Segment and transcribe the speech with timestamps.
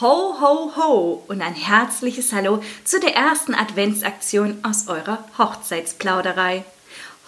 [0.00, 6.64] Ho, ho, ho und ein herzliches Hallo zu der ersten Adventsaktion aus eurer Hochzeitsplauderei.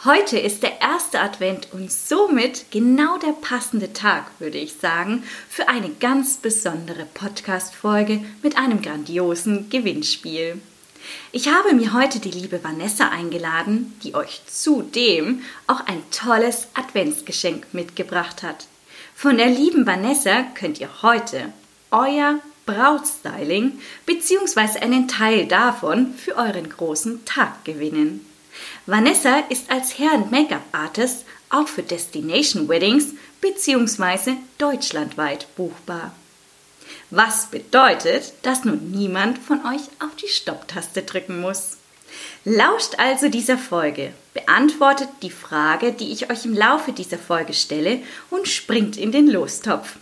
[0.06, 5.68] Heute ist der erste Advent und somit genau der passende Tag, würde ich sagen, für
[5.68, 10.58] eine ganz besondere Podcast-Folge mit einem grandiosen Gewinnspiel.
[11.30, 17.74] Ich habe mir heute die liebe Vanessa eingeladen, die euch zudem auch ein tolles Adventsgeschenk
[17.74, 18.66] mitgebracht hat.
[19.14, 21.52] Von der lieben Vanessa könnt ihr heute
[21.90, 24.80] euer Brautstyling bzw.
[24.80, 28.26] einen Teil davon für euren großen Tag gewinnen.
[28.86, 34.34] Vanessa ist als Hair- und Make-up-Artist auch für Destination Weddings bzw.
[34.58, 36.12] deutschlandweit buchbar.
[37.10, 41.78] Was bedeutet, dass nun niemand von euch auf die Stopptaste drücken muss.
[42.44, 48.02] Lauscht also dieser Folge, beantwortet die Frage, die ich euch im Laufe dieser Folge stelle
[48.30, 49.96] und springt in den Lostopf.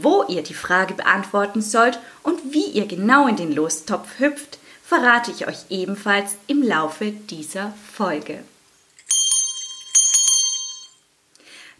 [0.00, 5.30] Wo ihr die Frage beantworten sollt und wie ihr genau in den Lostopf hüpft, verrate
[5.30, 8.42] ich euch ebenfalls im Laufe dieser Folge.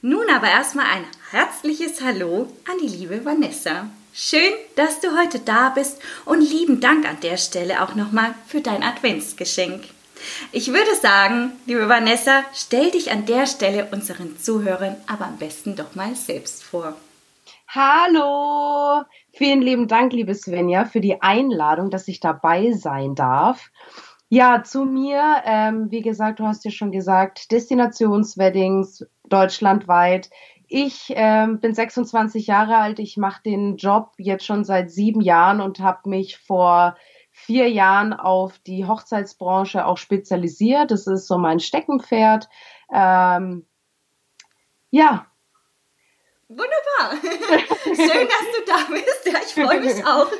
[0.02, 3.88] Nun aber erstmal ein herzliches Hallo an die liebe Vanessa.
[4.12, 8.60] Schön, dass du heute da bist und lieben Dank an der Stelle auch nochmal für
[8.60, 9.84] dein Adventsgeschenk.
[10.50, 15.76] Ich würde sagen, liebe Vanessa, stell dich an der Stelle unseren Zuhörern aber am besten
[15.76, 16.94] doch mal selbst vor.
[17.74, 19.02] Hallo!
[19.32, 23.70] Vielen lieben Dank, liebe Svenja, für die Einladung, dass ich dabei sein darf.
[24.28, 30.28] Ja, zu mir, ähm, wie gesagt, du hast ja schon gesagt, Destinationsweddings deutschlandweit.
[30.68, 35.62] Ich ähm, bin 26 Jahre alt, ich mache den Job jetzt schon seit sieben Jahren
[35.62, 36.94] und habe mich vor
[37.30, 40.90] vier Jahren auf die Hochzeitsbranche auch spezialisiert.
[40.90, 42.50] Das ist so mein Steckenpferd.
[42.92, 43.64] Ähm,
[44.90, 45.26] ja,
[46.56, 47.20] Wunderbar.
[47.84, 49.26] Schön, dass du da bist.
[49.26, 50.30] Ja, ich freue mich auch.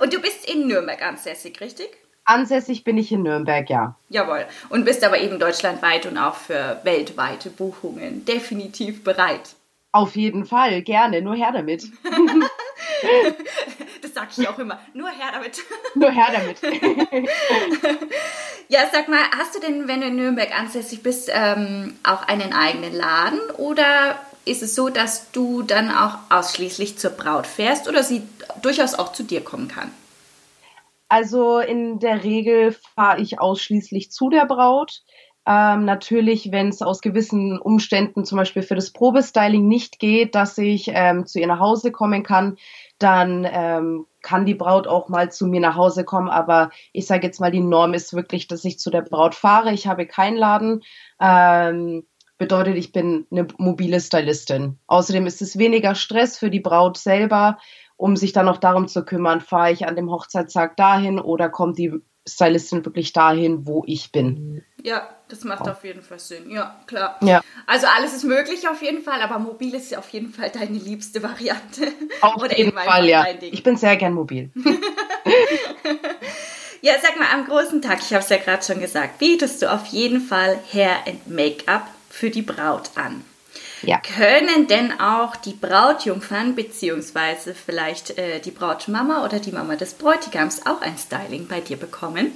[0.00, 1.88] Und du bist in Nürnberg ansässig, richtig?
[2.24, 3.96] Ansässig bin ich in Nürnberg, ja.
[4.08, 4.44] Jawohl.
[4.70, 9.54] Und bist aber eben deutschlandweit und auch für weltweite Buchungen definitiv bereit.
[9.92, 11.22] Auf jeden Fall, gerne.
[11.22, 11.84] Nur her damit.
[14.02, 14.80] das sag ich auch immer.
[14.92, 15.62] Nur her damit.
[15.94, 16.58] Nur her damit.
[18.68, 22.52] ja, sag mal, hast du denn, wenn du in Nürnberg ansässig bist, ähm, auch einen
[22.52, 28.02] eigenen Laden oder ist es so, dass du dann auch ausschließlich zur Braut fährst oder
[28.02, 28.22] sie
[28.62, 29.90] durchaus auch zu dir kommen kann?
[31.08, 35.02] Also in der Regel fahre ich ausschließlich zu der Braut.
[35.48, 40.58] Ähm, natürlich, wenn es aus gewissen Umständen, zum Beispiel für das Probestyling, nicht geht, dass
[40.58, 42.56] ich ähm, zu ihr nach Hause kommen kann,
[42.98, 46.28] dann ähm, kann die Braut auch mal zu mir nach Hause kommen.
[46.28, 49.72] Aber ich sage jetzt mal, die Norm ist wirklich, dass ich zu der Braut fahre.
[49.72, 50.82] Ich habe keinen Laden.
[51.20, 52.04] Ähm,
[52.38, 54.78] bedeutet, ich bin eine mobile Stylistin.
[54.86, 57.58] Außerdem ist es weniger Stress für die Braut selber,
[57.96, 61.78] um sich dann noch darum zu kümmern, fahre ich an dem Hochzeitstag dahin oder kommt
[61.78, 61.92] die
[62.28, 64.64] Stylistin wirklich dahin, wo ich bin.
[64.82, 66.50] Ja, das macht auf jeden Fall Sinn.
[66.50, 67.18] Ja, klar.
[67.22, 67.40] Ja.
[67.66, 71.22] Also alles ist möglich auf jeden Fall, aber mobil ist auf jeden Fall deine liebste
[71.22, 71.92] Variante.
[72.20, 73.26] Auf Oder jeden Fall, ja.
[73.40, 74.50] Ich bin sehr gern mobil.
[76.80, 79.72] ja, sag mal, am großen Tag, ich habe es ja gerade schon gesagt, bietest du
[79.72, 83.22] auf jeden Fall Hair and Make-up für die Braut an.
[83.82, 84.00] Ja.
[84.00, 90.64] Können denn auch die Brautjungfern beziehungsweise vielleicht äh, die Brautmama oder die Mama des Bräutigams
[90.66, 92.32] auch ein Styling bei dir bekommen?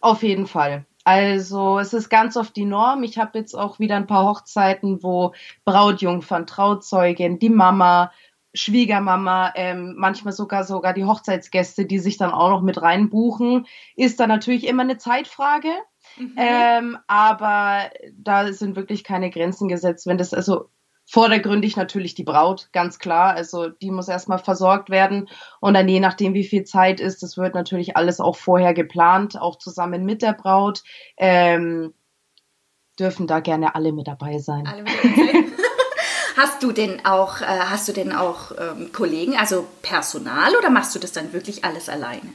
[0.00, 0.86] Auf jeden Fall.
[1.04, 3.02] Also es ist ganz oft die Norm.
[3.02, 5.34] Ich habe jetzt auch wieder ein paar Hochzeiten, wo
[5.64, 8.10] Brautjungfern, Trauzeugin, die Mama,
[8.54, 14.18] Schwiegermama, ähm, manchmal sogar sogar die Hochzeitsgäste, die sich dann auch noch mit reinbuchen, ist
[14.18, 15.68] dann natürlich immer eine Zeitfrage.
[16.18, 16.34] Mhm.
[16.36, 20.06] Ähm, aber da sind wirklich keine Grenzen gesetzt.
[20.06, 20.70] Wenn das also
[21.08, 23.34] vordergründig natürlich die Braut, ganz klar.
[23.34, 25.28] Also die muss erstmal versorgt werden.
[25.60, 29.40] Und dann je nachdem, wie viel Zeit ist, das wird natürlich alles auch vorher geplant,
[29.40, 30.82] auch zusammen mit der Braut.
[31.16, 31.94] Ähm,
[32.98, 34.66] dürfen da gerne alle mit dabei sein.
[34.66, 35.52] Alle mit dabei sein.
[36.36, 40.94] Hast du denn auch, äh, hast du denn auch ähm, Kollegen, also Personal oder machst
[40.94, 42.30] du das dann wirklich alles alleine?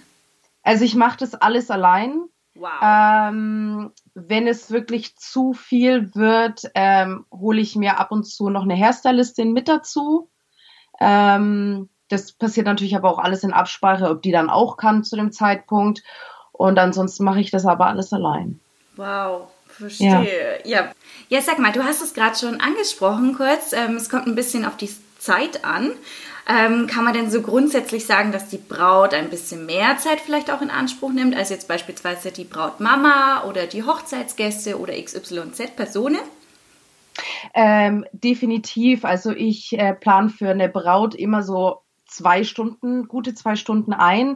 [0.63, 2.23] Also ich mache das alles allein.
[2.56, 2.69] Wow.
[2.81, 8.63] Ähm, wenn es wirklich zu viel wird, ähm, hole ich mir ab und zu noch
[8.63, 10.30] eine Hairstylistin mit dazu.
[11.00, 15.15] Ähm, das passiert natürlich aber auch alles in Absprache, ob die dann auch kann zu
[15.15, 16.03] dem Zeitpunkt.
[16.51, 18.59] Und ansonsten mache ich das aber alles allein.
[18.98, 20.59] Wow, verstehe.
[20.65, 20.92] Ja, ja.
[21.30, 23.71] ja sag mal, du hast es gerade schon angesprochen kurz.
[23.71, 25.92] Ähm, es kommt ein bisschen auf die Zeit an.
[26.51, 30.51] Ähm, kann man denn so grundsätzlich sagen, dass die Braut ein bisschen mehr Zeit vielleicht
[30.51, 36.19] auch in Anspruch nimmt, als jetzt beispielsweise die Brautmama oder die Hochzeitsgäste oder XYZ-Personen?
[37.53, 39.06] Ähm, definitiv.
[39.06, 44.36] Also ich äh, plane für eine Braut immer so zwei Stunden, gute zwei Stunden ein,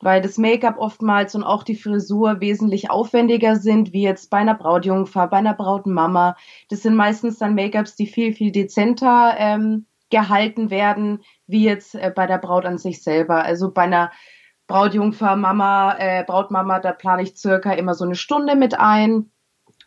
[0.00, 4.54] weil das Make-up oftmals und auch die Frisur wesentlich aufwendiger sind, wie jetzt bei einer
[4.54, 6.36] Brautjungfer, bei einer Brautmama.
[6.68, 12.12] Das sind meistens dann Make-ups, die viel, viel dezenter ähm, gehalten werden, wie jetzt äh,
[12.14, 13.44] bei der Braut an sich selber.
[13.44, 14.12] Also bei einer
[14.66, 19.30] Brautjungfer, Mama, äh, Brautmama, da plane ich circa immer so eine Stunde mit ein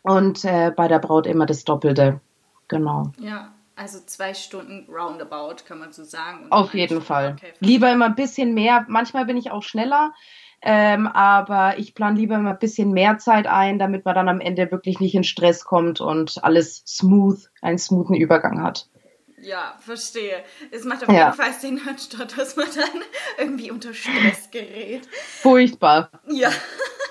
[0.02, 2.20] und äh, bei der Braut immer das Doppelte.
[2.68, 3.12] Genau.
[3.18, 6.44] Ja, also zwei Stunden roundabout, kann man so sagen.
[6.44, 7.36] Und Auf jeden Fall.
[7.36, 8.86] Okay, lieber immer ein bisschen mehr.
[8.88, 10.12] Manchmal bin ich auch schneller,
[10.62, 14.40] ähm, aber ich plane lieber immer ein bisschen mehr Zeit ein, damit man dann am
[14.40, 18.88] Ende wirklich nicht in Stress kommt und alles smooth, einen smoothen Übergang hat.
[19.42, 20.44] Ja, verstehe.
[20.70, 21.32] Es macht auf jeden ja.
[21.32, 23.02] Fall Sinn anstatt, dass man dann
[23.38, 25.08] irgendwie unter Stress gerät.
[25.40, 26.10] Furchtbar.
[26.28, 26.50] Ja.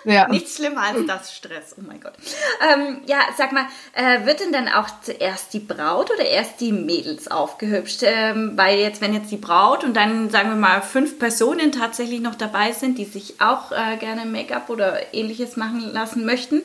[0.03, 0.27] ja.
[0.27, 1.75] Nichts schlimmer als das Stress.
[1.77, 2.13] Oh mein Gott.
[2.61, 6.71] Ähm, ja, sag mal, äh, wird denn dann auch zuerst die Braut oder erst die
[6.71, 8.03] Mädels aufgehübscht?
[8.03, 12.21] Ähm, weil jetzt, wenn jetzt die Braut und dann, sagen wir mal, fünf Personen tatsächlich
[12.21, 16.61] noch dabei sind, die sich auch äh, gerne Make-up oder ähnliches machen lassen möchten,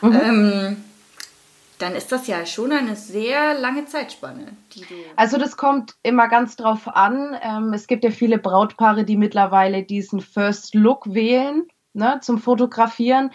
[0.00, 0.20] mhm.
[0.22, 0.84] ähm,
[1.78, 4.56] dann ist das ja schon eine sehr lange Zeitspanne.
[5.16, 7.36] Also das kommt immer ganz drauf an.
[7.42, 13.30] Ähm, es gibt ja viele Brautpaare, die mittlerweile diesen First Look wählen, ne, zum Fotografieren.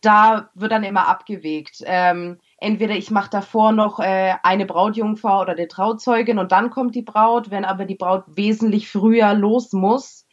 [0.00, 1.82] Da wird dann immer abgewegt.
[1.84, 6.94] Ähm, entweder ich mache davor noch äh, eine Brautjungfer oder die Trauzeugin und dann kommt
[6.94, 7.50] die Braut.
[7.50, 10.26] Wenn aber die Braut wesentlich früher los muss,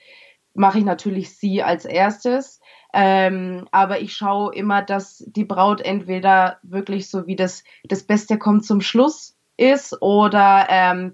[0.53, 2.59] mache ich natürlich sie als erstes.
[2.93, 8.37] Ähm, aber ich schaue immer, dass die Braut entweder wirklich so wie das, das Beste
[8.37, 11.13] kommt zum Schluss ist oder ähm,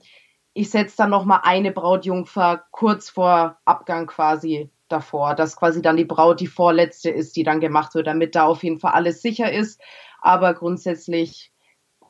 [0.54, 6.06] ich setze dann nochmal eine Brautjungfer kurz vor Abgang quasi davor, dass quasi dann die
[6.06, 9.52] Braut die vorletzte ist, die dann gemacht wird, damit da auf jeden Fall alles sicher
[9.52, 9.82] ist.
[10.22, 11.52] Aber grundsätzlich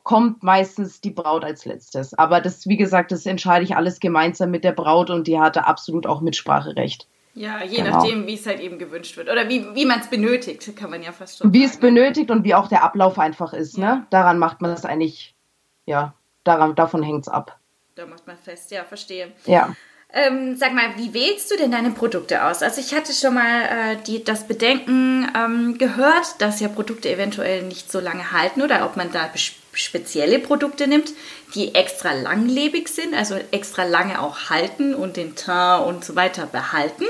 [0.02, 2.12] kommt meistens die Braut als letztes.
[2.14, 5.66] Aber das, wie gesagt, das entscheide ich alles gemeinsam mit der Braut und die hatte
[5.66, 7.08] absolut auch Mitspracherecht.
[7.34, 7.90] Ja, je genau.
[7.90, 9.28] nachdem, wie es halt eben gewünscht wird.
[9.28, 11.70] Oder wie, wie man es benötigt, kann man ja fast schon Wie sagen.
[11.70, 13.84] es benötigt und wie auch der Ablauf einfach ist, ne?
[13.84, 13.94] ja.
[13.96, 14.06] ne?
[14.10, 15.34] Daran macht man es eigentlich,
[15.84, 16.14] ja,
[16.44, 17.58] daran, davon hängt es ab.
[17.96, 19.32] Da macht man fest, ja, verstehe.
[19.46, 19.74] Ja.
[20.16, 22.62] Ähm, sag mal, wie wählst du denn deine Produkte aus?
[22.62, 27.62] Also ich hatte schon mal äh, die, das Bedenken ähm, gehört, dass ja Produkte eventuell
[27.62, 29.28] nicht so lange halten oder ob man da
[29.72, 31.12] spezielle Produkte nimmt,
[31.56, 36.46] die extra langlebig sind, also extra lange auch halten und den Teint und so weiter
[36.46, 37.06] behalten.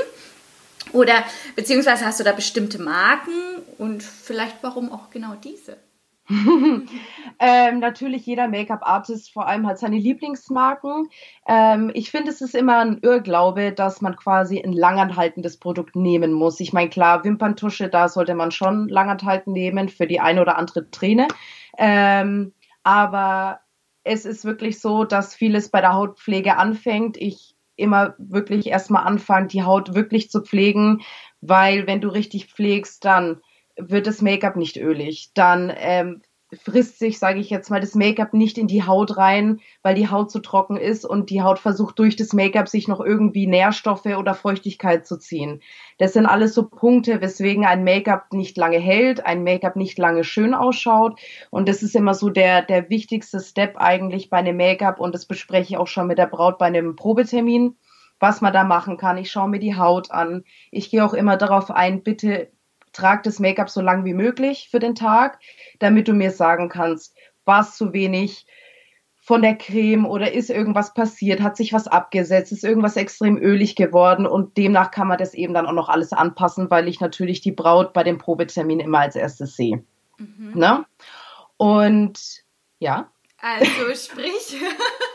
[0.94, 1.25] Oder
[1.56, 3.32] beziehungsweise hast du da bestimmte Marken
[3.79, 5.76] und vielleicht warum auch genau diese?
[7.38, 11.08] ähm, natürlich jeder Make-up-Artist vor allem hat seine Lieblingsmarken.
[11.46, 16.32] Ähm, ich finde, es ist immer ein Irrglaube, dass man quasi ein langanhaltendes Produkt nehmen
[16.32, 16.61] muss.
[16.61, 20.91] Ich meine, klar, Wimperntusche, da sollte man schon langanhaltend nehmen für die eine oder andere
[20.91, 21.29] Träne.
[21.76, 22.55] Ähm,
[22.85, 23.61] aber
[24.05, 27.19] es ist wirklich so, dass vieles bei der Hautpflege anfängt.
[27.19, 31.00] Ich immer wirklich erstmal anfangen, die Haut wirklich zu pflegen,
[31.40, 33.40] weil wenn du richtig pflegst, dann
[33.76, 35.31] wird das Make-up nicht ölig.
[35.34, 36.22] Dann ähm,
[36.56, 40.08] frisst sich, sage ich jetzt mal, das Make-up nicht in die Haut rein, weil die
[40.08, 44.06] Haut zu trocken ist und die Haut versucht durch das Make-up sich noch irgendwie Nährstoffe
[44.06, 45.63] oder Feuchtigkeit zu ziehen.
[45.99, 50.25] Das sind alles so Punkte, weswegen ein Make-up nicht lange hält, ein Make-up nicht lange
[50.25, 51.20] schön ausschaut
[51.51, 55.27] und das ist immer so der der wichtigste Step eigentlich bei einem Make-up und das
[55.27, 57.77] bespreche ich auch schon mit der Braut bei einem Probetermin
[58.20, 59.19] was man da machen kann.
[59.19, 60.44] Ich schaue mir die Haut an.
[60.70, 62.49] Ich gehe auch immer darauf ein, bitte
[62.94, 65.39] trag das Make-up so lang wie möglich für den Tag,
[65.79, 68.46] damit du mir sagen kannst, war es zu wenig
[69.24, 73.74] von der Creme oder ist irgendwas passiert, hat sich was abgesetzt, ist irgendwas extrem ölig
[73.74, 77.41] geworden und demnach kann man das eben dann auch noch alles anpassen, weil ich natürlich
[77.41, 79.82] die Braut bei dem Probetermin immer als erstes sehe.
[80.19, 80.53] Mhm.
[80.55, 80.84] Ne?
[81.56, 82.44] Und
[82.81, 83.10] ja.
[83.41, 84.56] Also sprich,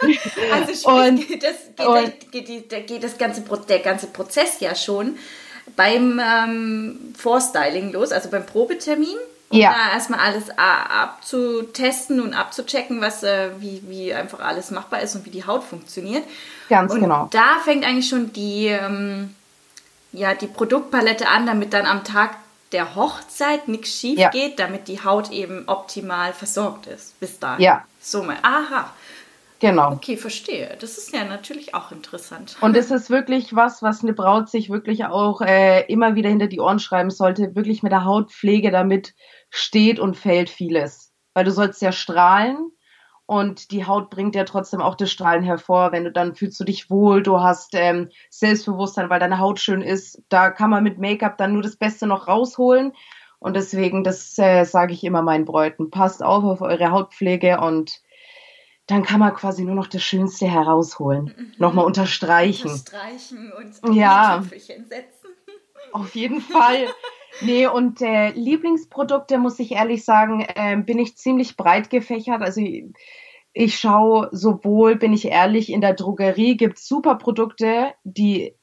[0.53, 5.17] also sprich, und, das, geht, und, geht, geht, das ganze, der ganze Prozess ja schon
[5.75, 9.17] beim ähm, Vorstyling los, also beim Probetermin.
[9.51, 9.73] Um ja.
[9.73, 15.25] da erstmal alles abzutesten und abzuchecken, was, äh, wie, wie einfach alles machbar ist und
[15.25, 16.23] wie die Haut funktioniert.
[16.69, 17.27] Ganz und genau.
[17.31, 19.33] Da fängt eigentlich schon die, ähm,
[20.11, 22.35] ja, die Produktpalette an, damit dann am Tag
[22.71, 24.29] der Hochzeit nichts schief ja.
[24.29, 27.19] geht, damit die Haut eben optimal versorgt ist.
[27.19, 27.63] Bis dahin.
[27.63, 27.85] Ja.
[27.99, 28.38] So mal.
[28.43, 28.93] Aha.
[29.59, 29.91] Genau.
[29.91, 30.77] Okay, verstehe.
[30.79, 32.55] Das ist ja natürlich auch interessant.
[32.61, 36.47] Und es ist wirklich was, was eine Braut sich wirklich auch äh, immer wieder hinter
[36.47, 37.55] die Ohren schreiben sollte.
[37.55, 39.13] Wirklich mit der Hautpflege, damit
[39.49, 41.11] steht und fällt vieles.
[41.33, 42.71] Weil du sollst ja strahlen
[43.25, 45.91] und die Haut bringt ja trotzdem auch das Strahlen hervor.
[45.91, 49.81] Wenn du dann fühlst du dich wohl, du hast ähm, Selbstbewusstsein, weil deine Haut schön
[49.81, 50.21] ist.
[50.29, 52.93] Da kann man mit Make-up dann nur das Beste noch rausholen.
[53.39, 55.91] Und deswegen, das äh, sage ich immer meinen Bräuten.
[55.91, 58.01] Passt auf auf eure Hautpflege und
[58.89, 61.36] dann kann man quasi nur noch das Schönste herausholen.
[61.38, 61.53] Mhm.
[61.58, 62.72] Nochmal unterstreichen.
[62.72, 63.51] Unterstreichen
[63.84, 64.43] und ja.
[64.50, 65.29] setzen.
[65.91, 66.88] Auf jeden Fall.
[67.41, 72.41] Nee, und äh, Lieblingsprodukte, muss ich ehrlich sagen, äh, bin ich ziemlich breit gefächert.
[72.41, 72.86] Also ich,
[73.53, 78.55] ich schaue sowohl, bin ich ehrlich, in der Drogerie gibt es super Produkte, die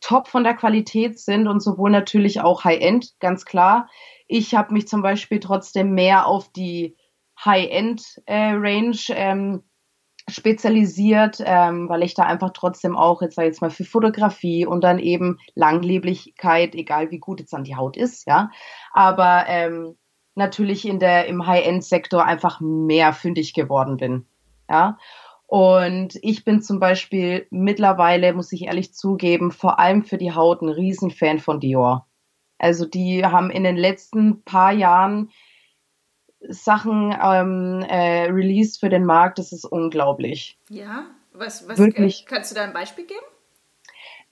[0.00, 3.88] top von der Qualität sind und sowohl natürlich auch High-End, ganz klar.
[4.26, 6.96] Ich habe mich zum Beispiel trotzdem mehr auf die
[7.44, 9.62] High-End-Range äh, ähm,
[10.28, 14.64] spezialisiert, ähm, weil ich da einfach trotzdem auch, jetzt sag ich jetzt mal, für Fotografie
[14.66, 18.50] und dann eben Langlebigkeit, egal wie gut jetzt dann die Haut ist, ja,
[18.92, 19.96] aber ähm,
[20.34, 24.26] natürlich in der im High-End-Sektor einfach mehr fündig geworden bin,
[24.68, 24.98] ja.
[25.46, 30.62] Und ich bin zum Beispiel mittlerweile, muss ich ehrlich zugeben, vor allem für die Haut
[30.62, 32.08] ein Riesenfan von Dior.
[32.58, 35.30] Also die haben in den letzten paar Jahren
[36.48, 40.58] Sachen ähm, äh, released für den Markt, das ist unglaublich.
[40.68, 42.26] Ja, was, was Wirklich.
[42.26, 43.24] kannst du da ein Beispiel geben?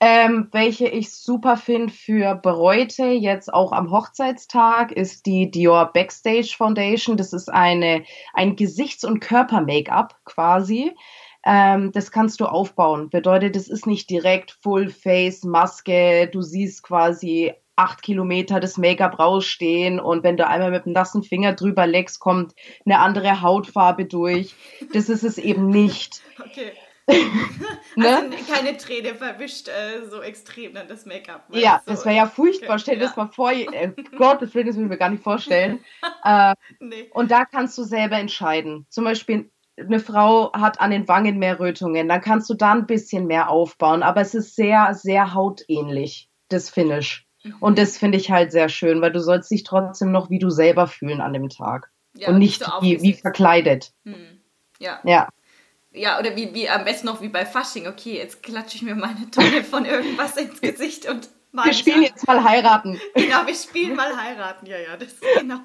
[0.05, 6.55] Ähm, welche ich super finde für Bräute, jetzt auch am Hochzeitstag, ist die Dior Backstage
[6.57, 7.17] Foundation.
[7.17, 8.03] Das ist eine,
[8.35, 10.93] ein Gesichts- und Körper-Make-up quasi.
[11.45, 13.11] Ähm, das kannst du aufbauen.
[13.11, 16.29] Bedeutet, es ist nicht direkt Full Face Maske.
[16.33, 21.23] Du siehst quasi acht Kilometer das Make-up rausstehen und wenn du einmal mit dem nassen
[21.23, 22.53] Finger drüber leckst, kommt
[22.85, 24.55] eine andere Hautfarbe durch.
[24.93, 26.23] Das ist es eben nicht.
[26.39, 26.73] Okay.
[27.97, 28.07] ne?
[28.17, 31.47] Also keine Träne verwischt äh, so extrem dann das Make-up.
[31.51, 31.93] Ja, so.
[31.93, 32.79] das wäre ja furchtbar.
[32.79, 33.07] Stell dir Ja.
[33.09, 33.51] das mal vor.
[33.53, 35.81] Äh, Gott, das will ich mir gar nicht vorstellen.
[36.25, 37.11] äh, Nee.
[37.13, 38.87] und da kannst du selber entscheiden.
[38.89, 42.87] Zum Beispiel eine Frau hat an den Wangen mehr Rötungen, dann kannst du da ein
[42.87, 44.03] bisschen mehr aufbauen.
[44.05, 47.27] Aber es ist sehr, sehr hautähnlich, das Finish.
[47.45, 47.57] Mhm.
[47.61, 50.51] Und das finde ich halt sehr schön, weil du sollst dich trotzdem noch wie du
[50.51, 51.91] selber fühlen an dem Tag.
[52.15, 53.93] Ja, und nicht so wie, wie verkleidet.
[54.05, 54.41] Hm.
[54.79, 55.01] Ja.
[55.05, 55.29] Ja.
[55.93, 57.87] ja, oder wie, wie am besten noch wie bei Fasching.
[57.87, 62.03] Okay, jetzt klatsche ich mir meine Tonne von irgendwas ins Gesicht und mal Wir spielen
[62.03, 63.01] jetzt mal heiraten.
[63.15, 64.67] Genau, wir spielen mal heiraten.
[64.67, 65.61] Ja, ja, das genau.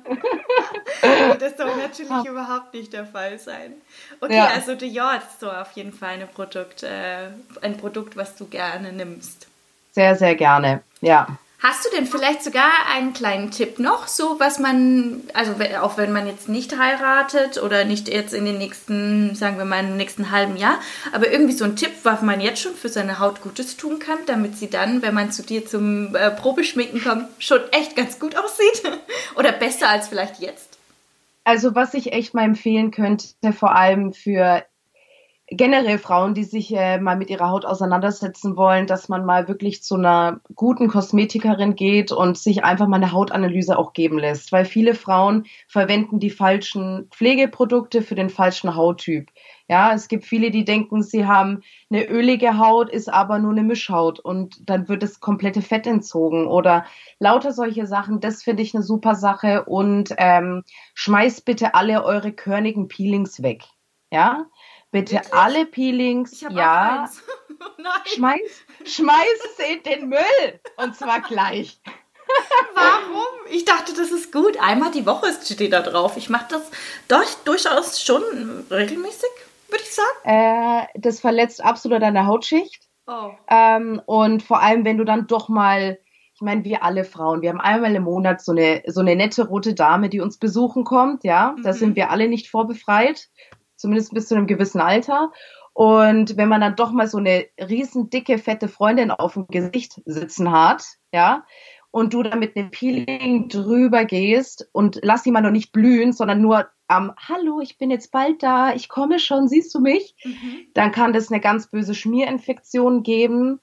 [1.39, 3.73] das soll natürlich überhaupt nicht der Fall sein.
[4.21, 4.47] Okay, Ja.
[4.47, 7.29] also Dior ist so auf jeden Fall ein Produkt, äh,
[7.61, 9.47] ein Produkt, was du gerne nimmst.
[9.91, 10.83] Sehr, sehr gerne.
[11.01, 11.27] Ja.
[11.59, 16.13] Hast du denn vielleicht sogar einen kleinen Tipp noch, so was man, also auch wenn
[16.13, 20.29] man jetzt nicht heiratet oder nicht jetzt in den nächsten, sagen wir mal im nächsten
[20.29, 20.79] halben Jahr,
[21.13, 24.19] aber irgendwie so ein Tipp, was man jetzt schon für seine Haut Gutes tun kann,
[24.27, 28.37] damit sie dann, wenn man zu dir zum äh, Probeschminken kommt, schon echt ganz gut
[28.37, 28.83] aussieht
[29.35, 30.77] oder besser als vielleicht jetzt?
[31.43, 33.25] Also was ich echt mal empfehlen könnte,
[33.57, 34.63] vor allem für
[35.49, 39.81] generell Frauen, die sich äh, mal mit ihrer Haut auseinandersetzen wollen, dass man mal wirklich
[39.81, 44.51] zu einer guten Kosmetikerin geht und sich einfach mal eine Hautanalyse auch geben lässt.
[44.51, 49.29] Weil viele Frauen verwenden die falschen Pflegeprodukte für den falschen Hauttyp.
[49.69, 53.63] Ja, es gibt viele, die denken, sie haben eine ölige Haut, ist aber nur eine
[53.63, 56.85] Mischhaut und dann wird das komplette Fett entzogen oder
[57.19, 58.19] lauter solche Sachen.
[58.19, 60.63] Das finde ich eine super Sache und ähm,
[60.93, 63.63] schmeißt bitte alle eure körnigen Peelings weg.
[64.09, 64.45] Ja,
[64.91, 65.33] bitte Wirklich?
[65.33, 67.09] alle Peelings, ja,
[68.05, 71.79] schmeiß, schmeiß es in den Müll und zwar gleich.
[72.75, 73.25] warum?
[73.49, 74.57] Ich dachte, das ist gut.
[74.61, 76.17] Einmal die Woche steht da drauf.
[76.17, 76.69] Ich mache das
[77.07, 78.21] doch, durchaus schon
[78.69, 79.29] regelmäßig,
[79.69, 80.07] würde ich sagen.
[80.23, 82.83] Äh, das verletzt absolut deine Hautschicht.
[83.07, 83.31] Oh.
[83.49, 85.97] Ähm, und vor allem, wenn du dann doch mal,
[86.35, 89.47] ich meine, wir alle Frauen, wir haben einmal im Monat so eine, so eine nette
[89.47, 91.55] rote Dame, die uns besuchen kommt, ja.
[91.63, 91.75] Da Mhm.
[91.77, 93.29] sind wir alle nicht vorbefreit,
[93.77, 95.31] zumindest bis zu einem gewissen Alter.
[95.73, 100.01] Und wenn man dann doch mal so eine riesen dicke, fette Freundin auf dem Gesicht
[100.05, 101.45] sitzen hat, ja,
[101.91, 106.13] und du dann mit einem Peeling drüber gehst und lass sie mal noch nicht blühen,
[106.13, 110.15] sondern nur am Hallo, ich bin jetzt bald da, ich komme schon, siehst du mich?
[110.23, 110.67] Mhm.
[110.73, 113.59] dann kann das eine ganz böse Schmierinfektion geben.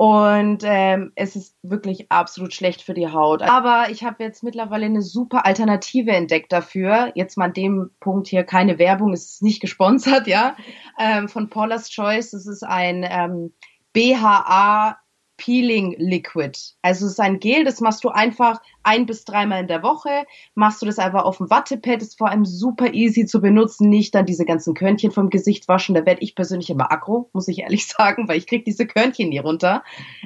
[0.00, 3.42] Und ähm, es ist wirklich absolut schlecht für die Haut.
[3.42, 7.10] Aber ich habe jetzt mittlerweile eine super Alternative entdeckt dafür.
[7.16, 10.54] Jetzt mal an dem Punkt hier keine Werbung, es ist nicht gesponsert, ja.
[11.00, 12.30] Ähm, von Paula's Choice.
[12.30, 13.52] Das ist ein ähm,
[13.92, 14.98] BHA
[15.38, 16.58] Peeling Liquid.
[16.82, 20.26] Also es ist ein Gel, das machst du einfach ein bis dreimal in der Woche.
[20.54, 24.14] Machst du das einfach auf dem Wattepad, ist vor allem super easy zu benutzen, nicht
[24.14, 25.94] dann diese ganzen Körnchen vom Gesicht waschen.
[25.94, 29.30] Da werde ich persönlich immer aggro, muss ich ehrlich sagen, weil ich krieg diese Körnchen
[29.30, 29.82] nie runter.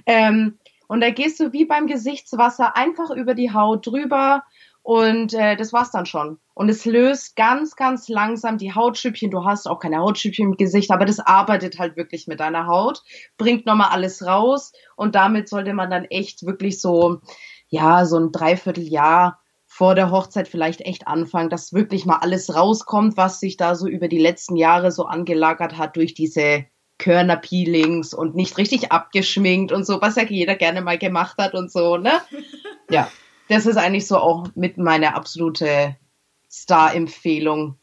[0.06, 4.42] Ähm, und da gehst du wie beim Gesichtswasser einfach über die Haut drüber
[4.82, 6.38] und äh, das war's dann schon.
[6.54, 9.30] Und es löst ganz, ganz langsam die Hautschüppchen.
[9.30, 13.02] Du hast auch keine Hautschüppchen im Gesicht, aber das arbeitet halt wirklich mit deiner Haut,
[13.38, 14.72] bringt nochmal alles raus.
[14.96, 17.20] Und damit sollte man dann echt wirklich so,
[17.68, 23.16] ja, so ein Dreivierteljahr vor der Hochzeit vielleicht echt anfangen, dass wirklich mal alles rauskommt,
[23.16, 26.66] was sich da so über die letzten Jahre so angelagert hat durch diese
[26.98, 31.70] Körnerpeelings und nicht richtig abgeschminkt und so, was ja jeder gerne mal gemacht hat und
[31.70, 32.12] so, ne?
[32.90, 33.08] Ja
[33.52, 35.96] das ist eigentlich so auch mit meiner absolute
[36.50, 37.76] Star-Empfehlung,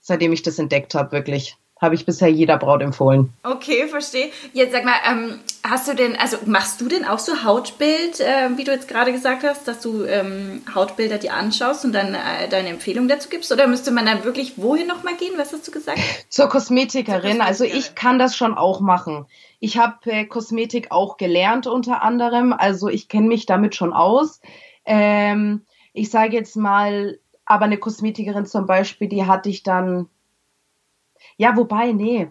[0.00, 1.56] seitdem ich das entdeckt habe, wirklich.
[1.80, 3.32] Habe ich bisher jeder Braut empfohlen.
[3.42, 4.30] Okay, verstehe.
[4.52, 8.50] Jetzt sag mal, ähm, hast du denn, also machst du denn auch so Hautbild, äh,
[8.56, 12.50] wie du jetzt gerade gesagt hast, dass du ähm, Hautbilder dir anschaust und dann äh,
[12.50, 13.50] deine Empfehlung dazu gibst?
[13.50, 15.32] Oder müsste man dann wirklich wohin nochmal gehen?
[15.38, 15.98] Was hast du gesagt?
[16.28, 17.12] Zur Kosmetikerin.
[17.12, 17.40] Zur Kosmetikerin.
[17.40, 19.24] Also ich kann das schon auch machen.
[19.58, 22.52] Ich habe äh, Kosmetik auch gelernt unter anderem.
[22.52, 24.42] Also ich kenne mich damit schon aus.
[24.92, 30.08] Ähm, ich sage jetzt mal, aber eine Kosmetikerin zum Beispiel, die hatte ich dann,
[31.36, 32.28] ja, wobei, nee,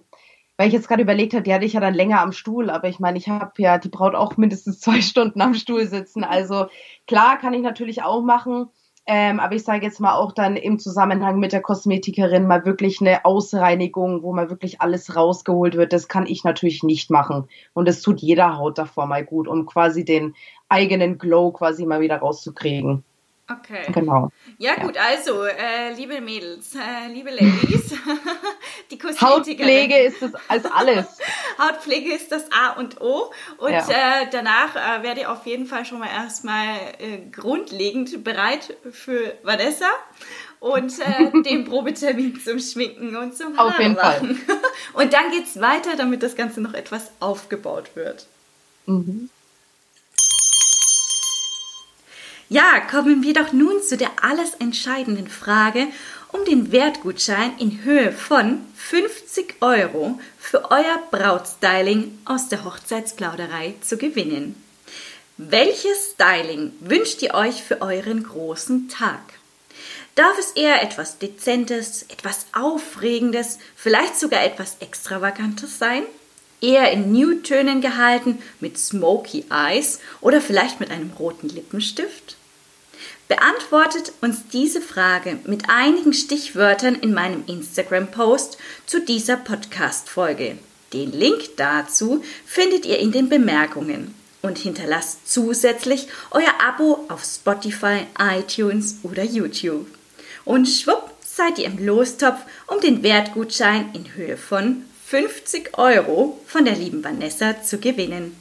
[0.58, 2.90] weil ich jetzt gerade überlegt habe, die hatte ich ja dann länger am Stuhl, aber
[2.90, 6.26] ich meine, ich habe ja die Braut auch mindestens zwei Stunden am Stuhl sitzen.
[6.26, 6.68] Also
[7.08, 8.68] klar kann ich natürlich auch machen,
[9.12, 13.02] ähm, aber ich sage jetzt mal auch dann im Zusammenhang mit der Kosmetikerin mal wirklich
[13.02, 15.94] eine Ausreinigung, wo mal wirklich alles rausgeholt wird.
[15.94, 17.50] Das kann ich natürlich nicht machen.
[17.74, 20.36] Und das tut jeder Haut davor mal gut, um quasi den
[20.70, 23.04] eigenen Glow quasi mal wieder rauszukriegen.
[23.52, 23.92] Okay.
[23.92, 24.32] Genau.
[24.60, 27.90] Ja, gut, also, äh, liebe Mädels, äh, liebe Ladies,
[28.92, 29.00] die.
[29.02, 31.06] Hautpflege ist das als alles.
[31.58, 33.32] Hautpflege ist das A und O.
[33.58, 33.88] Und ja.
[33.90, 39.34] äh, danach äh, werde ich auf jeden Fall schon mal erstmal äh, grundlegend bereit für
[39.42, 39.90] Vanessa
[40.60, 44.36] und äh, den Probetermin zum Schminken und zum Haare Auf jeden Fall.
[44.94, 48.28] Und dann geht es weiter, damit das Ganze noch etwas aufgebaut wird.
[48.86, 49.30] Mhm.
[52.52, 55.86] Ja, kommen wir doch nun zu der alles entscheidenden Frage
[56.32, 63.98] um den Wertgutschein in Höhe von 50 Euro für euer Brautstyling aus der Hochzeitsplauderei zu
[63.98, 64.56] gewinnen.
[65.38, 69.22] Welches Styling wünscht ihr euch für euren großen Tag?
[70.16, 76.04] Darf es eher etwas Dezentes, etwas Aufregendes, vielleicht sogar etwas Extravagantes sein?
[76.62, 82.39] Eher in Nude-Tönen gehalten, mit Smoky Eyes oder vielleicht mit einem roten Lippenstift?
[83.30, 90.58] Beantwortet uns diese Frage mit einigen Stichwörtern in meinem Instagram-Post zu dieser Podcast-Folge.
[90.94, 98.08] Den Link dazu findet ihr in den Bemerkungen und hinterlasst zusätzlich euer Abo auf Spotify,
[98.18, 99.86] iTunes oder YouTube.
[100.44, 106.66] Und schwupp seid ihr im Lostopf, um den Wertgutschein in Höhe von 50 Euro von
[106.66, 108.36] der lieben Vanessa zu gewinnen.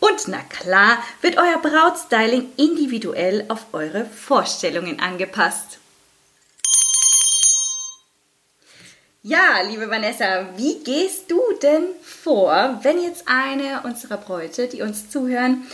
[0.00, 5.78] Und na klar wird euer Brautstyling individuell auf eure Vorstellungen angepasst.
[9.22, 15.10] Ja, liebe Vanessa, wie gehst du denn vor, wenn jetzt eine unserer Bräute, die uns
[15.10, 15.66] zuhören,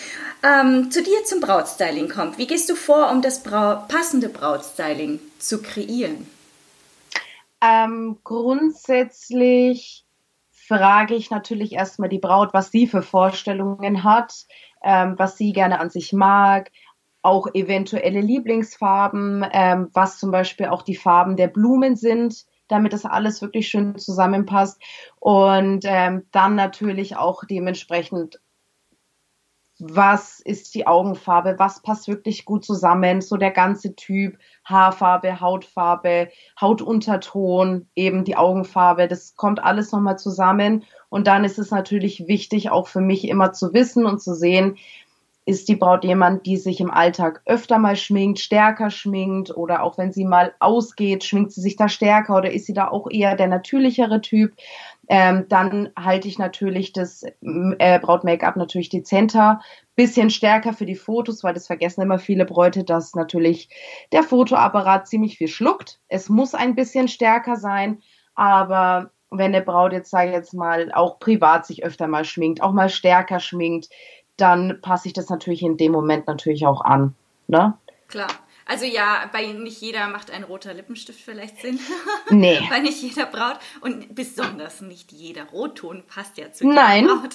[0.43, 2.39] ähm, zu dir zum Brautstyling kommt?
[2.39, 6.27] Wie gehst du vor, um das Brau passende Brautstyling zu kreieren?
[7.61, 10.04] Ähm, grundsätzlich
[10.67, 14.47] frage ich natürlich erstmal die Braut, was sie für Vorstellungen hat,
[14.83, 16.71] ähm, was sie gerne an sich mag,
[17.23, 23.05] auch eventuelle Lieblingsfarben, ähm, was zum Beispiel auch die Farben der Blumen sind, damit das
[23.05, 24.81] alles wirklich schön zusammenpasst.
[25.21, 28.41] Und ähm, dann natürlich auch dementsprechend
[29.79, 36.29] was ist die Augenfarbe, was passt wirklich gut zusammen, so der ganze Typ, Haarfarbe, Hautfarbe,
[36.61, 40.85] Hautunterton, eben die Augenfarbe, das kommt alles nochmal zusammen.
[41.09, 44.77] Und dann ist es natürlich wichtig, auch für mich immer zu wissen und zu sehen,
[45.47, 49.99] ist die Braut jemand, die sich im Alltag öfter mal schminkt, stärker schminkt oder auch
[49.99, 53.37] wenn sie mal ausgeht, schminkt sie sich da stärker oder ist sie da auch eher
[53.37, 54.55] der natürlichere Typ?
[55.09, 59.61] Ähm, dann halte ich natürlich das äh, Braut-Make-up natürlich dezenter,
[59.97, 63.69] bisschen stärker für die Fotos, weil das vergessen immer viele Bräute, dass natürlich
[64.13, 66.01] der Fotoapparat ziemlich viel schluckt.
[66.09, 68.03] Es muss ein bisschen stärker sein,
[68.35, 72.73] aber wenn eine Braut jetzt, sage jetzt mal, auch privat sich öfter mal schminkt, auch
[72.73, 73.89] mal stärker schminkt,
[74.37, 77.15] dann passe ich das natürlich in dem Moment natürlich auch an.
[77.47, 77.75] Ne?
[78.09, 78.29] Klar.
[78.67, 81.79] Also ja, bei nicht jeder macht ein roter Lippenstift vielleicht Sinn.
[82.31, 82.61] Nee.
[82.71, 83.59] bei nicht jeder Braut.
[83.81, 87.07] Und besonders nicht jeder Rotton passt ja zu jeder Nein.
[87.07, 87.35] Braut.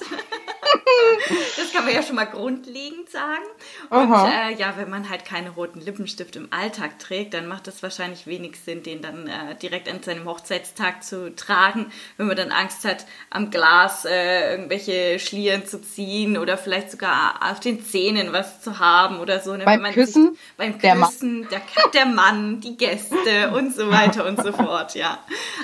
[1.56, 3.44] Das kann man ja schon mal grundlegend sagen.
[3.88, 7.82] Und äh, ja, wenn man halt keine roten Lippenstift im Alltag trägt, dann macht es
[7.82, 12.52] wahrscheinlich wenig Sinn, den dann äh, direkt an seinem Hochzeitstag zu tragen, wenn man dann
[12.52, 18.32] Angst hat, am Glas äh, irgendwelche Schlieren zu ziehen oder vielleicht sogar auf den Zähnen
[18.32, 19.56] was zu haben oder so.
[19.56, 19.64] Ne?
[19.64, 20.30] Beim Küssen?
[20.30, 24.94] Sich, beim Küssen, der, der, der Mann, die Gäste und so weiter und so fort,
[24.94, 25.18] ja.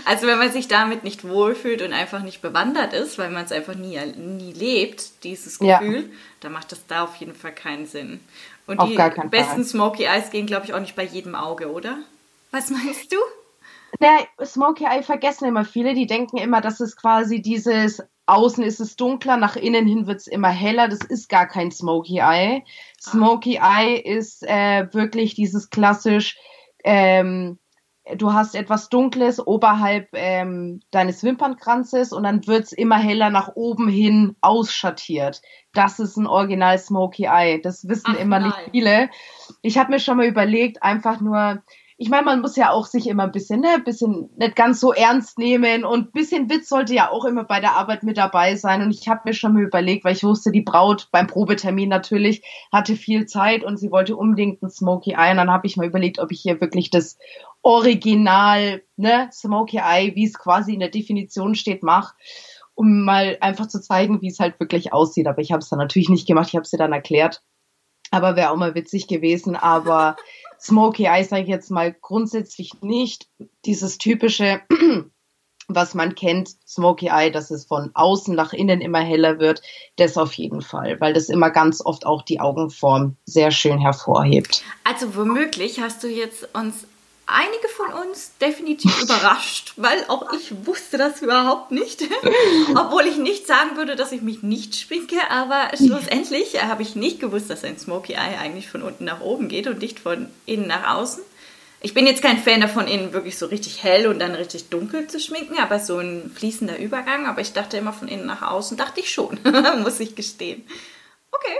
[0.04, 3.52] Also wenn man sich damit nicht wohlfühlt und einfach nicht bewandert ist, weil man es
[3.52, 6.16] einfach nie, nie lebt, dieses Gefühl, ja.
[6.40, 8.20] dann macht das da auf jeden Fall keinen Sinn.
[8.66, 9.64] Und auf die besten Fall.
[9.64, 11.98] Smoky Eyes gehen, glaube ich, auch nicht bei jedem Auge, oder?
[12.50, 13.16] Was meinst du?
[14.00, 15.94] Ne, Smoky Eye vergessen immer viele.
[15.94, 20.20] Die denken immer, dass es quasi dieses Außen ist es dunkler, nach innen hin wird
[20.20, 20.88] es immer heller.
[20.88, 22.64] Das ist gar kein Smoky Eye.
[23.00, 26.36] Smoky Eye ist äh, wirklich dieses klassisch
[26.82, 27.58] ähm,
[28.14, 33.88] du hast etwas Dunkles oberhalb ähm, deines Wimpernkranzes und dann wird's immer heller nach oben
[33.88, 35.42] hin ausschattiert.
[35.72, 37.60] Das ist ein Original Smoky Eye.
[37.60, 38.48] Das wissen Ach, immer nein.
[38.48, 39.10] nicht viele.
[39.62, 41.62] Ich habe mir schon mal überlegt, einfach nur,
[41.98, 44.80] ich meine, man muss ja auch sich immer ein bisschen, ne, ein bisschen nicht ganz
[44.80, 48.18] so ernst nehmen und ein bisschen Witz sollte ja auch immer bei der Arbeit mit
[48.18, 48.82] dabei sein.
[48.82, 52.42] Und ich habe mir schon mal überlegt, weil ich wusste, die Braut beim Probetermin natürlich
[52.70, 55.30] hatte viel Zeit und sie wollte unbedingt ein Smoky Eye.
[55.30, 57.16] Und dann habe ich mal überlegt, ob ich hier wirklich das
[57.62, 62.14] Original, ne, Smoky Eye, wie es quasi in der Definition steht, mache
[62.78, 65.26] um mal einfach zu zeigen, wie es halt wirklich aussieht.
[65.26, 67.42] Aber ich habe es dann natürlich nicht gemacht, ich habe es dir dann erklärt.
[68.10, 69.56] Aber wäre auch mal witzig gewesen.
[69.56, 70.16] Aber
[70.60, 73.28] Smoky Eye sage ich jetzt mal grundsätzlich nicht.
[73.64, 74.62] Dieses typische,
[75.68, 79.62] was man kennt, Smoky Eye, dass es von außen nach innen immer heller wird,
[79.96, 84.62] das auf jeden Fall, weil das immer ganz oft auch die Augenform sehr schön hervorhebt.
[84.84, 86.86] Also womöglich hast du jetzt uns
[87.26, 92.02] einige von uns definitiv überrascht, weil auch ich wusste das überhaupt nicht.
[92.74, 97.20] Obwohl ich nicht sagen würde, dass ich mich nicht schminke, aber schlussendlich habe ich nicht
[97.20, 100.68] gewusst, dass ein Smoky Eye eigentlich von unten nach oben geht und nicht von innen
[100.68, 101.22] nach außen.
[101.82, 105.08] Ich bin jetzt kein Fan davon, innen wirklich so richtig hell und dann richtig dunkel
[105.08, 107.26] zu schminken, aber so ein fließender Übergang.
[107.26, 109.38] Aber ich dachte immer von innen nach außen, dachte ich schon,
[109.82, 110.66] muss ich gestehen.
[111.30, 111.56] Okay,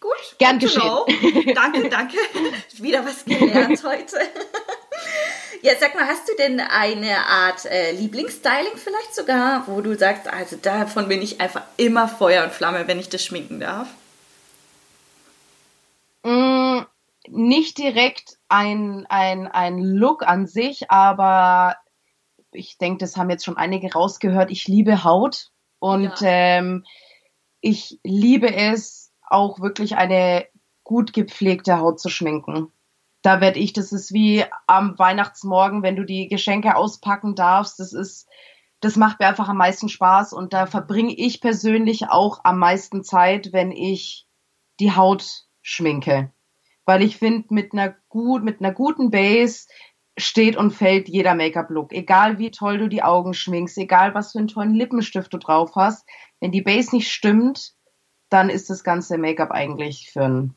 [0.00, 0.38] gut.
[0.38, 1.52] Gern geschehen.
[1.54, 2.16] Danke, danke.
[2.78, 4.16] Wieder was gelernt heute.
[5.62, 10.28] Ja, sag mal, hast du denn eine Art äh, Lieblingsstyling vielleicht sogar, wo du sagst,
[10.28, 13.88] also davon bin ich einfach immer Feuer und Flamme, wenn ich das schminken darf?
[16.22, 16.80] Mm,
[17.28, 21.76] nicht direkt ein, ein, ein Look an sich, aber
[22.52, 24.50] ich denke, das haben jetzt schon einige rausgehört.
[24.50, 26.28] Ich liebe Haut und ja.
[26.58, 26.84] ähm,
[27.60, 30.46] ich liebe es auch wirklich eine
[30.84, 32.72] gut gepflegte Haut zu schminken
[33.26, 37.80] da werde ich, das ist wie am Weihnachtsmorgen, wenn du die Geschenke auspacken darfst.
[37.80, 38.28] Das ist,
[38.78, 43.02] das macht mir einfach am meisten Spaß und da verbringe ich persönlich auch am meisten
[43.02, 44.28] Zeit, wenn ich
[44.78, 46.30] die Haut schminke.
[46.84, 49.66] Weil ich finde, mit einer gut, mit einer guten Base
[50.16, 51.92] steht und fällt jeder Make-up-Look.
[51.92, 55.72] Egal wie toll du die Augen schminkst, egal was für einen tollen Lippenstift du drauf
[55.74, 56.08] hast.
[56.38, 57.74] Wenn die Base nicht stimmt,
[58.28, 60.54] dann ist das ganze Make-up eigentlich für einen,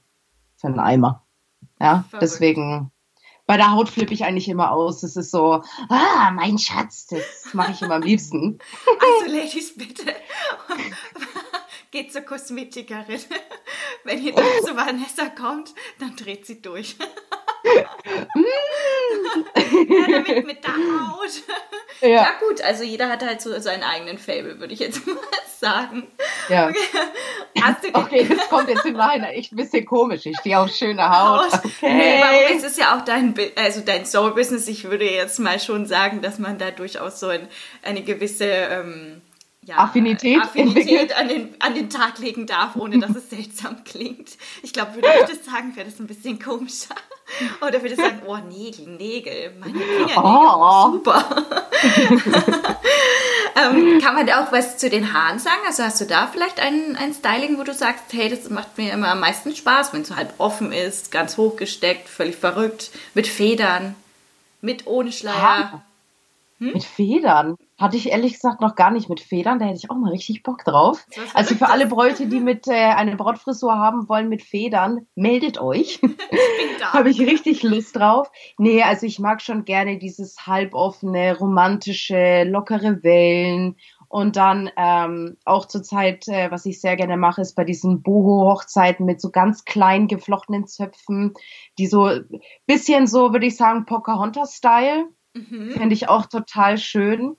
[0.56, 1.26] für einen Eimer.
[1.80, 2.22] Ja, Verrückt.
[2.22, 2.92] deswegen.
[3.46, 5.02] Bei der Haut flippe ich eigentlich immer aus.
[5.02, 8.60] Das ist so, ah, mein Schatz, das mache ich immer am liebsten.
[9.02, 10.16] Also, Ladies, bitte.
[11.92, 13.20] Geht zur Kosmetikerin.
[14.04, 16.96] Wenn ihr dann zu Vanessa kommt, dann dreht sie durch.
[19.88, 21.32] Ja, damit mit der Haut.
[22.02, 22.08] Ja.
[22.10, 22.32] ja.
[22.40, 25.16] gut, also jeder hat halt so seinen eigenen Fable, würde ich jetzt mal
[25.60, 26.08] sagen.
[26.48, 26.70] Ja.
[26.70, 26.78] Okay,
[27.62, 30.26] Hast du okay das kommt jetzt im Nachhinein echt ein bisschen komisch.
[30.26, 31.54] Ich stehe auf schöne Haut.
[31.54, 31.94] Okay.
[31.94, 34.68] Nee, warum ist es ja auch dein, also dein Soul-Business.
[34.68, 37.48] Ich würde jetzt mal schon sagen, dass man da durchaus so ein,
[37.84, 38.46] eine gewisse...
[38.46, 39.22] Ähm,
[39.70, 44.32] ja, Affinität, Affinität an, den, an den Tag legen darf, ohne dass es seltsam klingt.
[44.64, 46.96] Ich glaube, würde ich das sagen, wäre das ein bisschen komischer.
[47.62, 50.92] Oder würde ich sagen, oh, Nägel, Nägel, meine Fingernägel, oh.
[50.92, 51.46] super.
[53.56, 55.62] ähm, kann man da auch was zu den Haaren sagen?
[55.66, 58.92] Also hast du da vielleicht ein, ein Styling, wo du sagst, hey, das macht mir
[58.92, 63.28] immer am meisten Spaß, wenn es so halb offen ist, ganz hochgesteckt, völlig verrückt, mit
[63.28, 63.96] Federn,
[64.62, 65.84] mit ohne Schleier.
[66.60, 66.74] Hm?
[66.74, 67.56] Mit Federn?
[67.80, 70.44] Hatte ich ehrlich gesagt noch gar nicht mit Federn, da hätte ich auch mal richtig
[70.44, 71.06] Bock drauf.
[71.34, 76.02] Also für alle Bräute, die mit äh, eine Brautfrisur haben wollen mit Federn, meldet euch.
[76.82, 78.30] Habe ich richtig Lust drauf.
[78.58, 83.78] Nee, also ich mag schon gerne dieses halboffene, romantische, lockere Wellen.
[84.10, 88.02] Und dann ähm, auch zur Zeit, äh, was ich sehr gerne mache, ist bei diesen
[88.02, 91.34] Boho-Hochzeiten mit so ganz klein geflochtenen Zöpfen,
[91.78, 92.10] die so
[92.66, 95.06] bisschen so, würde ich sagen, Pocahontas-Style.
[95.36, 95.72] Mhm.
[95.78, 97.38] Finde ich auch total schön.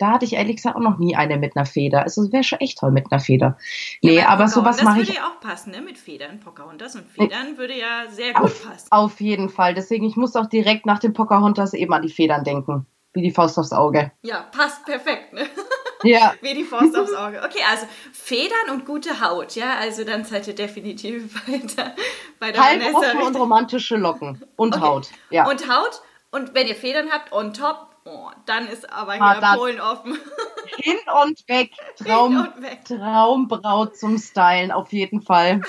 [0.00, 2.04] Da hatte ich ehrlich gesagt auch noch nie eine mit einer Feder.
[2.04, 3.58] Also wäre schon echt toll mit einer Feder.
[4.02, 5.08] Nee, ja, aber sowas mache ich.
[5.08, 5.82] Das würde ja auch passen, ne?
[5.82, 6.40] Mit Federn.
[6.40, 8.88] Pocahontas und Federn würde ja sehr gut auf, passen.
[8.90, 9.74] Auf jeden Fall.
[9.74, 12.86] Deswegen, ich muss auch direkt nach dem Pocahontas eben an die Federn denken.
[13.12, 14.10] Wie die Faust aufs Auge.
[14.22, 15.42] Ja, passt perfekt, ne?
[16.02, 16.34] Ja.
[16.40, 17.42] Wie die Faust aufs Auge.
[17.44, 19.76] Okay, also Federn und gute Haut, ja?
[19.78, 21.94] Also dann seid ihr definitiv weiter
[22.38, 23.26] bei der Vanessa.
[23.26, 24.42] und romantische Locken.
[24.56, 24.84] Und okay.
[24.84, 25.48] Haut, ja.
[25.48, 26.00] Und Haut.
[26.30, 29.80] Und wenn ihr Federn habt, on top, Oh, dann ist aber ah, hier ah, Polen
[29.80, 30.18] offen.
[30.76, 31.72] Hin und weg.
[31.96, 32.84] Traum, hin und weg.
[32.84, 35.60] Traumbraut zum Stylen, auf jeden Fall.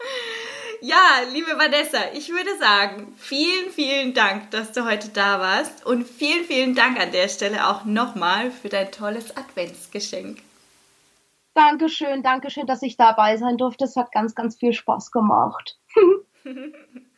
[0.80, 5.84] ja, liebe Vanessa, ich würde sagen, vielen, vielen Dank, dass du heute da warst.
[5.84, 10.38] Und vielen, vielen Dank an der Stelle auch nochmal für dein tolles Adventsgeschenk.
[11.54, 13.84] Dankeschön, Dankeschön, dass ich dabei sein durfte.
[13.84, 15.76] Es hat ganz, ganz viel Spaß gemacht.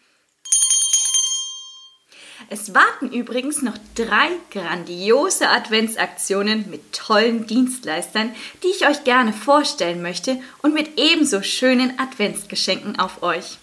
[2.48, 10.02] Es warten übrigens noch drei grandiose Adventsaktionen mit tollen Dienstleistern, die ich euch gerne vorstellen
[10.02, 13.56] möchte und mit ebenso schönen Adventsgeschenken auf euch.